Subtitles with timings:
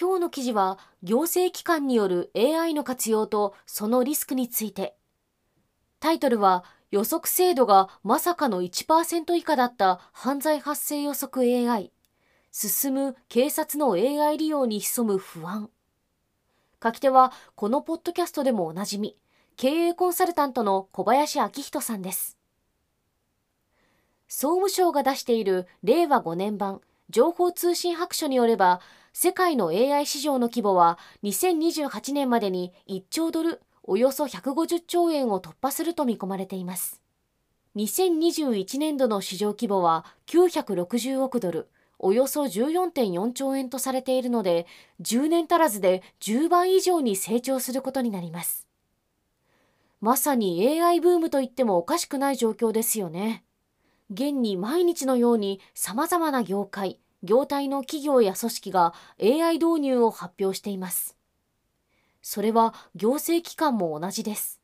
[0.00, 4.96] 今日の記事は行政機関による AI の活用とそのリスクについて。
[5.98, 11.92] タイトルは予測精度がまさかの1%以下だった犯罪発生予測 AI
[12.50, 15.68] 進む警察の AI 利用に潜む不安。
[16.82, 19.18] 書き手はこのポッドキャストでもおなじみ
[19.58, 22.38] 経営コンサルタントの小林明人さんです。
[24.28, 26.80] 総務省が出している令和5年版
[27.10, 28.80] 情報通信白書によれば
[29.12, 37.00] 世界の AI 市場の規模は2028年までに1兆ドルおよそ150兆円を突破すると見込まれています。
[37.76, 44.66] 2021年度の市場規模は960億ドル、およそ14.4兆円とされているので、
[45.02, 48.66] 10年足らずで10倍以上に成長することになります。
[50.00, 53.44] まさに AI ブームと言ってもおかしくない状況ですよね。
[54.10, 61.16] 現に毎日のように様々な業界、業態の企業や組織が AI 導入を発表しています。
[62.22, 64.60] それは行政機関も同じです。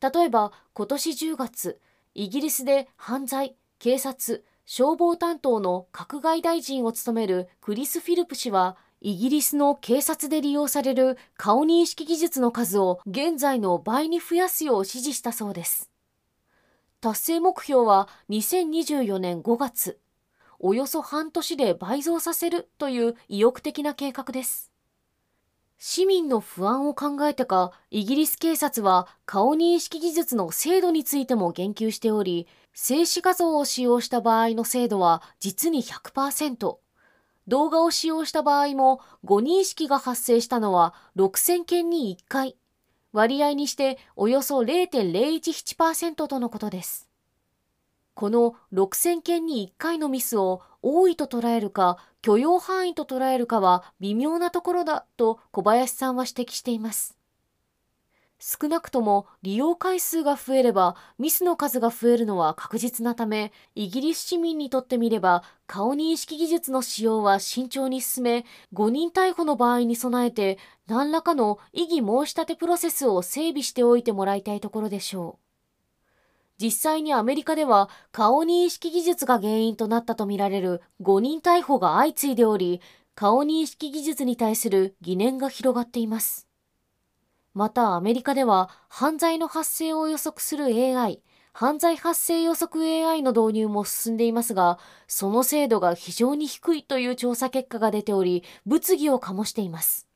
[0.00, 1.80] 例えば今年10月、
[2.14, 15.90] イギリスで犯罪、警察、消防担当の閣外大臣を務めるクリス・フィルプ氏は、イギリスの警察で利用される顔認識技術の数を現在の倍に増やすよう指示したそうです。
[17.00, 19.98] 達成目標は2024年5月、
[20.58, 24.72] およそ半年で倍増させるという意欲的な計画です。
[25.80, 36.78] 市民の不安を考えてか、イギリス警察は顔認識技術の精度についても言及しており、静止画像を使用した場合の精度は実に100%。
[37.46, 42.56] 動画を使用した場合も誤認識が発生したのは6000件に1回。
[43.12, 47.07] 割合にしておよそ0.017%とのことです。
[48.18, 57.16] この6000件に1回のミスを多いと捉えるか許容範囲と捉えるかは微妙なところだと小林さんは指摘しています。
[58.40, 70.58] 少なくとも利用回数が増えればミスの数が増えるのは確実なためイギリス市民にとってみれば顔認識技術の使用は慎重に進め誤認逮捕の場合に備えて
[70.88, 75.47] 何らかの異議申し立てプロセスを整備しておいてもらいたいところでしょう。
[76.60, 82.80] 実際にアメリカでは顔認識技術が原因となったとみられる5人逮捕が相次いでおり、
[83.14, 86.48] 顔認識技術に対する疑念が広がっています。
[87.54, 100.06] またアメリカでは犯罪の発生を予測する AI、犯罪発生予測 AI の導入も進んでいますが、その精度が非常に低いという調査結果が出ており、物議を醸しています。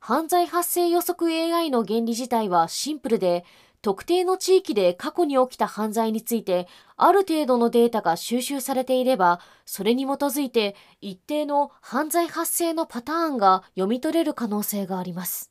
[0.00, 3.44] 犯罪発生予測 AI の原理自体はシンプルで、
[3.82, 15.50] 特定の地域で過去に起きた犯罪についてある程度のデータが収集されていればそれに基づいて一定の犯罪発生のパターンが読み取れる可能性があります。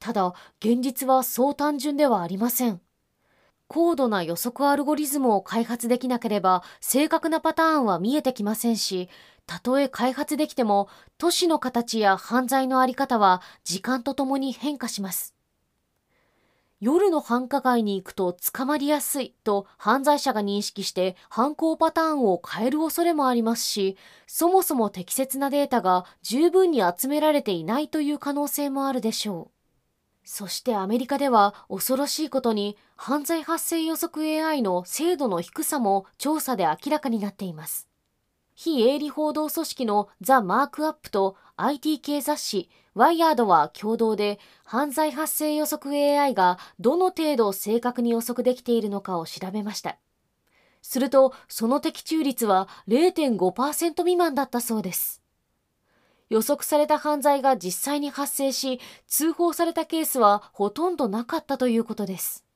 [0.00, 2.80] ただ現実はそう単純ではありません。
[3.68, 9.10] 高度な予測アルゴリズムを開発できなければ正確なパターンは見えてきませんし
[9.46, 10.88] たとえ開発できても
[11.18, 15.37] 都市の形や犯罪のあり方は時間とともに変化します。
[16.80, 23.96] 夜の繁華街に行くと捕まりやすいと犯罪者が認識して犯行パターンを変える恐れもありますし、
[24.28, 29.58] そもそも適切なデータが十分に集められていないという可能性もあるでしょう。
[30.22, 37.88] そしてアメリカでは恐ろしいことに犯罪発生予測 AI の精度の低さも調査で明らかになっています。
[38.54, 49.98] 非営利報道組織のザ・マークアップと IT 系雑誌ワイヤードは共同で犯罪発生予測 AI がどの程度正確に予測できているのかを調べました。
[50.82, 55.22] するとその的中率は0.5%未満だったそうです。
[56.28, 62.48] 予測された犯罪が実際に発生し通報されたケースはほとんどなかったということです。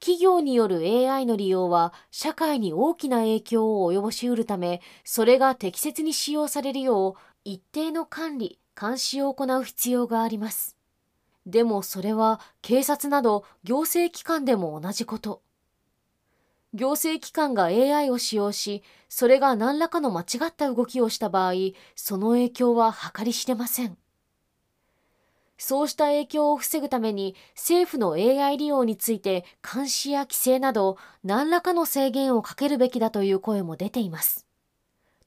[0.00, 10.76] 企業による AI の利用は社会に大きな影響を及ぼしうるため、それが適切に使用されるよう一定の管理、監視を行う必要があります。
[11.46, 15.42] でもそれは警察など行政機関でも同じこと。
[16.72, 21.54] 行政機関が AI を使用し、それが何らかの間違った動きをした場合、
[21.96, 23.96] その影響は計り知れません。
[25.58, 34.46] そうした影響を防ぐために政府の AI 利用について監視や規制など何らかの制限をかけるべきだという声も出ています。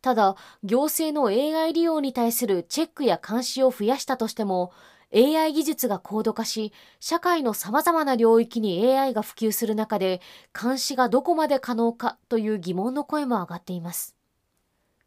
[0.03, 4.73] ただ、行政の AI 利用に対するチェックや監視を増やしたとしても
[5.15, 10.19] AI 技術が高度化し、社会の様々な領域に AI が普及する中で
[10.61, 14.17] 監視がどこまで可能かという疑問の声も上がっています。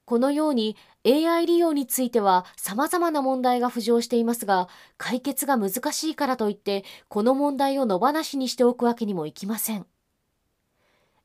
[0.06, 9.86] このように AI 利用については様々な問題が浮上していますが、解決が難しいからといって、この問題を野放しにしておくわけにもいきません。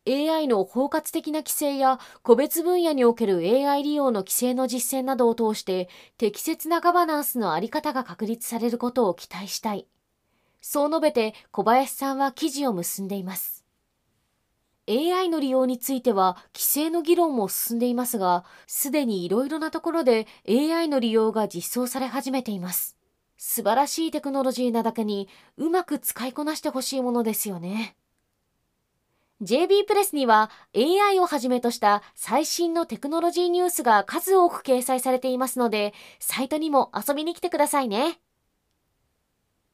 [0.07, 9.88] AI の包括的な規制や個別分野における AI 利用の規制の実践などを通して適切なガバナンスのあり方が確立されることを期待したい。
[10.59, 13.63] そう述べて小林さんは記事を結んでいます。
[14.88, 22.97] AI の利用については規制の議論も進んでいますが、すでにいろいろなところで AI の利用が実装され始めています。
[23.38, 27.95] 素晴らしいテクノロジーなだけにうまく使いこなしてほしいものですよね。
[29.42, 38.20] JB プレスには AI をはじめとした最新のテクノロジーニュースが数多く掲載されていますので、サイトにも遊びに来てくださいね。